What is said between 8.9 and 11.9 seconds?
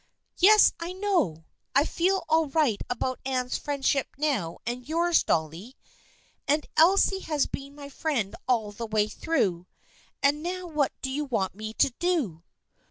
through. And now what do you want me